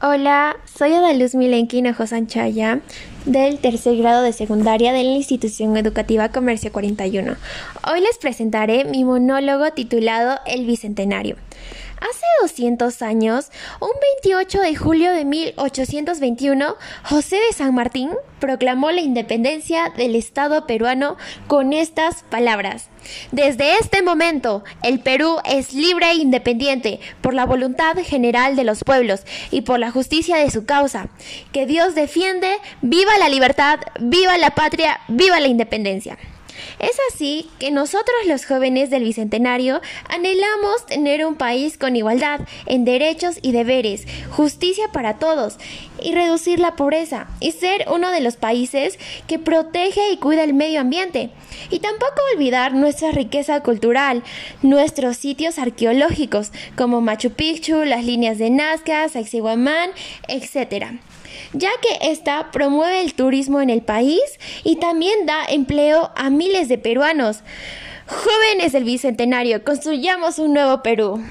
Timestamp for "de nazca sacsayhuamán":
58.38-59.90